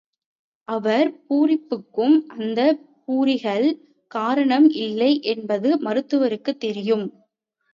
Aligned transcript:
அவர் 0.67 1.09
பூரிப்புக்கு 1.25 2.05
அந்தப் 2.35 2.81
பூரிகள் 3.05 3.67
காரணம் 4.11 4.69
இல்லை 4.79 5.11
என்பது 5.31 5.69
மருத்துவருக்குத் 5.81 6.59
தெரியும். 6.59 7.05